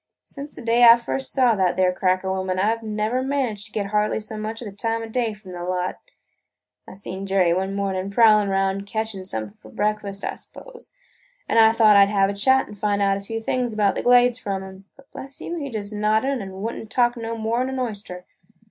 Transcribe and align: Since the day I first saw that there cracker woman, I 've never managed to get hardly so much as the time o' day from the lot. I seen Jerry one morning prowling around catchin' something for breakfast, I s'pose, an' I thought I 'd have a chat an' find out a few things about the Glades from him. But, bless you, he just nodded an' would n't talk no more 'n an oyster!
Since 0.23 0.55
the 0.55 0.63
day 0.63 0.83
I 0.83 0.97
first 0.97 1.31
saw 1.31 1.53
that 1.53 1.77
there 1.77 1.93
cracker 1.93 2.31
woman, 2.33 2.57
I 2.57 2.75
've 2.75 2.81
never 2.81 3.21
managed 3.21 3.67
to 3.67 3.71
get 3.71 3.91
hardly 3.91 4.19
so 4.19 4.35
much 4.35 4.59
as 4.59 4.65
the 4.67 4.71
time 4.75 5.03
o' 5.03 5.07
day 5.07 5.35
from 5.35 5.51
the 5.51 5.63
lot. 5.63 5.99
I 6.87 6.93
seen 6.93 7.27
Jerry 7.27 7.53
one 7.53 7.75
morning 7.75 8.09
prowling 8.09 8.47
around 8.47 8.87
catchin' 8.87 9.25
something 9.27 9.57
for 9.61 9.69
breakfast, 9.69 10.23
I 10.23 10.33
s'pose, 10.33 10.91
an' 11.47 11.59
I 11.59 11.71
thought 11.71 11.97
I 11.97 12.07
'd 12.07 12.09
have 12.09 12.31
a 12.31 12.33
chat 12.33 12.67
an' 12.67 12.73
find 12.73 12.99
out 12.99 13.17
a 13.17 13.21
few 13.21 13.43
things 13.43 13.75
about 13.75 13.93
the 13.93 14.01
Glades 14.01 14.39
from 14.39 14.63
him. 14.63 14.85
But, 14.95 15.11
bless 15.11 15.39
you, 15.39 15.57
he 15.57 15.69
just 15.69 15.93
nodded 15.93 16.41
an' 16.41 16.63
would 16.63 16.73
n't 16.75 16.89
talk 16.89 17.15
no 17.15 17.37
more 17.37 17.61
'n 17.61 17.69
an 17.69 17.77
oyster! 17.77 18.25